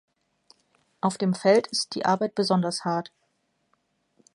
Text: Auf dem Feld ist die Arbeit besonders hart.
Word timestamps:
Auf 0.99 1.19
dem 1.19 1.35
Feld 1.35 1.67
ist 1.67 1.93
die 1.93 2.05
Arbeit 2.05 2.33
besonders 2.33 2.85
hart. 2.85 3.11